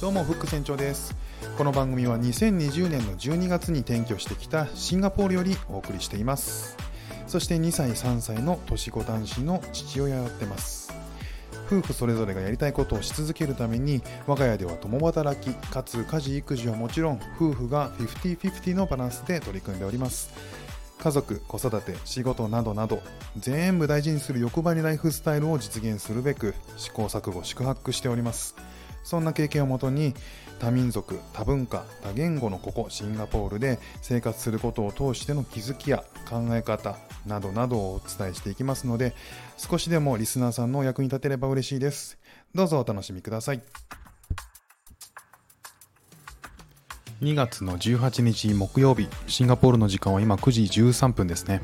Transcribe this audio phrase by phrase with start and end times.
[0.00, 1.16] どうもフック船長です。
[1.56, 6.76] この番組は2020年の12月に転居してきたシンガポールよりお送りしています。
[7.26, 10.92] そして2歳3歳の年子男子の父親をやってます。
[11.66, 20.30] 夫婦それぞれがやりたいことをし続けるために我が家では共働きかつ家事育児はもちろん夫婦が50-50のバランスで取り組んでおります。
[21.00, 23.02] 家族子育て仕事などなど
[23.36, 28.54] 全部大事にする欲張りライフスタイルを実現するべく試行錯誤宿泊しております。
[29.08, 30.12] そんな経験をもとに
[30.58, 39.14] 多民族多文化多言語のここシンガポールで生活することを通しての気づきや考え方などなどをお伝えしていきますので
[39.56, 42.18] 少しでもリスナーさんのお役に立てれば嬉しいです。
[42.54, 43.62] どうぞお楽しみください。
[47.22, 51.62] 2月の18日木曜日シンガポールの時間は今9時13分ですね、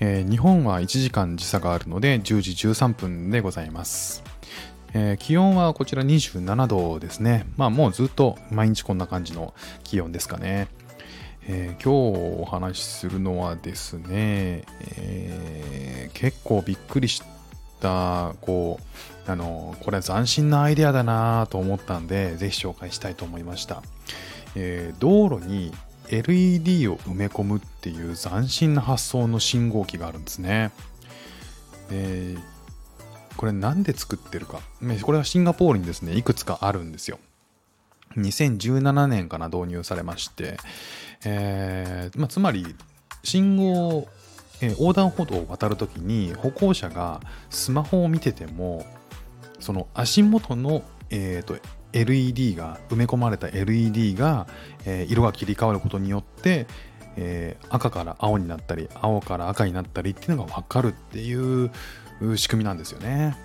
[0.00, 4.33] えー、日本は1時間時差があるので10時13分でございます。
[4.94, 7.46] えー、気温はこちら27度ですね。
[7.56, 10.68] まあもうずっと毎日こんな感じの気温ですかね。
[11.46, 14.64] えー、今日お話しするのはですね、
[14.96, 17.22] えー、結構びっくりし
[17.80, 18.80] た、こ
[19.26, 23.82] う、あの、これは斬新なアイデアだなと思ったんで、ぜひ紹介したいと思いました。
[24.54, 25.72] えー、道路に
[26.08, 30.70] LED を埋め込むっていう斬新な発想の信号機があるんですね。
[33.36, 34.60] これなんで作ってるか？
[35.02, 37.18] これはシンガポールにですね、いくつかあるんですよ。
[38.16, 40.56] 2017年から導入されまして、
[41.24, 42.76] えーまあ、つまり
[43.24, 44.06] 信号、
[44.60, 48.86] えー、横断歩道を渡るときに歩行者がスマホを見てても
[49.58, 51.56] その足元の、えーと、
[51.92, 54.46] LED が埋め込まれた LED が、
[54.84, 56.66] えー、色が切り替わることによって、
[57.16, 61.72] えー、赤から青になったり青から赤になったりっていうのが分かるっていう
[62.36, 63.36] 仕組みなんですよね。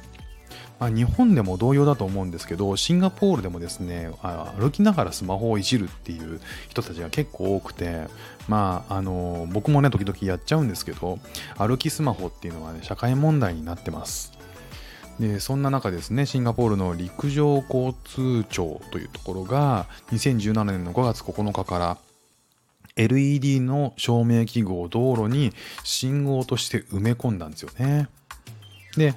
[0.79, 4.09] まあ、日本でも同様だと思うんですけど、シンガポールでもですね、
[4.57, 8.07] 歩きながらスマホをいじるっていう人たちが結構多くて、
[8.47, 11.19] まあ、あの、僕もね、時々やっちゃうんですけど、
[11.57, 14.31] 歩きスマホっていうのはね、社会問題になってます。
[15.19, 21.97] で、そんな中ですね、シンガポールの陸上交通庁というところが、2017年の5月9日から、
[22.95, 25.53] LED の照明器具を道路に
[25.83, 28.07] 信号として埋め込んだんですよね。
[28.97, 29.13] で、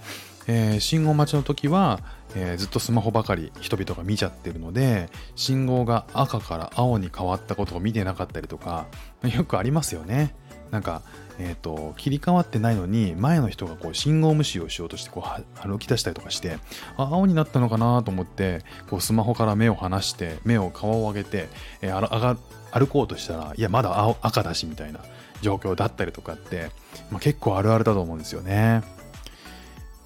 [0.46, 2.00] えー、信号待ちの時は、
[2.34, 8.86] えー、ずっとスマホばかり人々が見ちゃってるので信号が赤から青に変わったことを見てなかったりとか
[9.22, 10.34] よくありますよね
[10.70, 11.02] なんか、
[11.38, 16.56] えーと、切り替わってないのに前の人がこう信号無視をしようとしてこう歩き出したりとかして
[16.96, 21.48] あ青になったのかなと思ってこうスマホから目を離して目を顔を上げて、
[21.82, 22.36] えー、
[22.70, 25.00] 歩こうとしたらいやまだ青赤だしみたいな
[25.42, 26.70] 状況だったりとかって、
[27.10, 28.82] まあ、結構あるあるだと思うんですよね。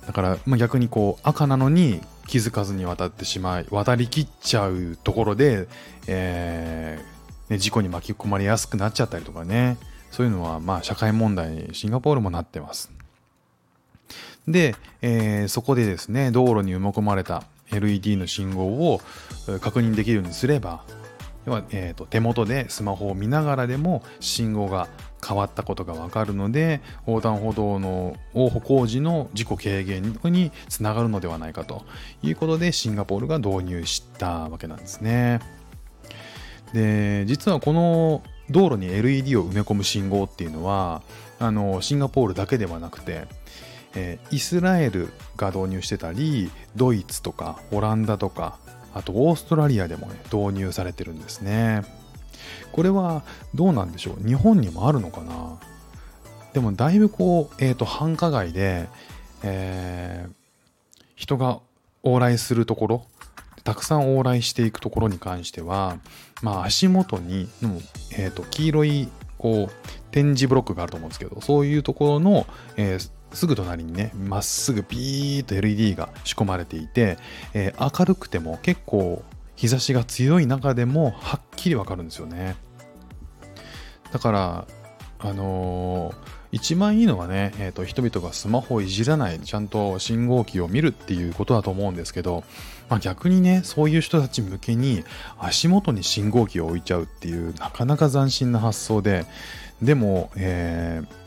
[0.07, 5.69] だから、まあ、逆にこう赤なのに気づかずに渡ってしまい渡りきっちゃうところで、
[6.07, 9.77] えーね、事故に巻き込まれやすくなっちゃったりとかね
[10.11, 12.91] そういうのはまあ社会問題にシンガポールもなってます。
[14.49, 17.43] で、えー、そこでですね道路に埋め込まれた
[17.73, 19.01] LED の信号を
[19.61, 20.85] 確認できるようにすれば
[21.71, 24.89] えーと手元でスマホを見ながらでも信号が
[25.27, 31.85] 変わったことがわかるので横断歩道の歩行時の事故軽減につながるのではないかと
[32.23, 35.41] いうことでシンガポールが導入したわけなんですね。
[36.73, 41.03] で実はこの道路に LED を埋め込む信号っていうのは
[41.39, 43.27] あのシンガポールだけではなくて、
[43.95, 48.59] えー、イスラエルが導入してたりドイツとかオランダとか
[48.97, 51.83] あとオーストラリアでもね導入されてるんですね。
[52.73, 53.23] これは
[53.55, 54.27] どうなんでしょう？
[54.27, 55.59] 日本にもあるのかな？
[56.53, 58.89] でもだいぶこう、えっ、ー、と、繁華街で、
[59.43, 61.61] えー、人が
[62.03, 63.07] 往来するところ、
[63.63, 65.99] たくさん往来していくところに関しては、
[66.43, 67.49] まあ足元に、
[68.17, 72.47] えっ、ー、と、黄色い、こう、展示ブロックがあると思うんですけど、そういうところの、
[72.77, 77.19] えー、すぐ隣にね、まっすぐピーッと LED が仕込まれていて、
[77.53, 79.23] えー、明るくても結構
[79.57, 82.57] 日差しが強い中でもはっきりわかるんですよね。
[84.11, 84.67] だから、
[85.19, 86.15] あのー、
[86.53, 92.43] 一番いいのはね、えーと、人々がスマホをいじらない、ちゃんと信号機を見るっていうことだと思うんですけど、
[92.89, 95.05] まあ、逆にね、そういう人たち向けに
[95.39, 99.27] 足元に信号機を置いちゃうっていう、なかなか斬新な発想で、
[99.83, 101.26] でも、えー、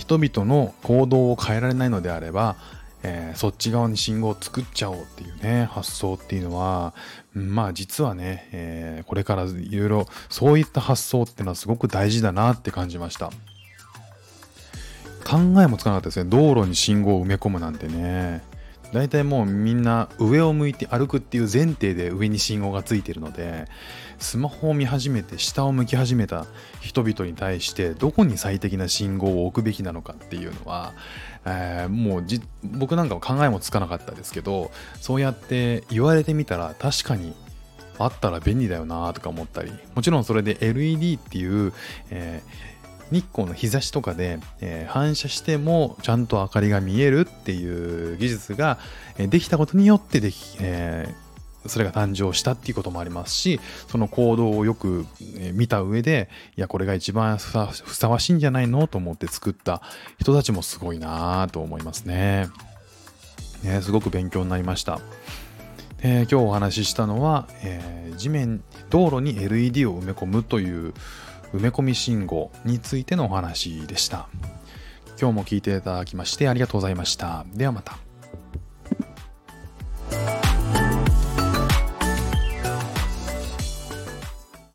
[0.00, 2.56] 人々の行動を変えられないのであれば、
[3.02, 6.94] えー、そっち側に信号を作っちゃおうっていうね、発想っていうのは、
[7.34, 13.30] まあ実はね、えー、これからいろいろそういった発想っていうのはすごく大事だなって感じました。
[15.26, 16.30] 考えもつかなかったですね。
[16.30, 18.42] 道路に信号を埋め込むなんてね。
[18.92, 23.66] 大体もうみんな上を向いて歩くっていう前提で上に信号がついてるので
[24.18, 26.46] スマホを見始めて下を向き始めた
[26.80, 30.92] 人々に対してどこに最適な信号を置くべきなのかっていうのは、
[31.46, 32.24] えー、もう
[32.64, 34.70] 僕なんかは考えもつかなかったですけど
[35.00, 37.34] そうやって言われてみたら確かに
[37.98, 41.72] あったら便利だよなとか思ったりもちろんそれで LED っていう、
[42.10, 42.70] えー
[43.10, 48.78] 日光の日差しとかで、えー、反射してもちゃんと明かりが見えるっていう技術が、
[49.18, 55.06] えー、できたことによってでき、えー、それが誕生したっていうこともありますしその行動をよく
[55.52, 57.50] 見た上でいやこれが一番ふ
[57.96, 59.82] さわしいんじゃないのと思って作った
[60.18, 62.48] 人たちもすごいなと思いますね
[63.62, 65.00] ねすごく勉強になりました。
[66.02, 70.94] えー、今日お話ししたのは、えー、地面道路に LED を埋め込むという
[71.54, 74.28] 埋め込み信号についてのお話でした。
[75.20, 77.44] 今日も聞いていただきましてありがとうございました。
[77.54, 78.09] ではまた。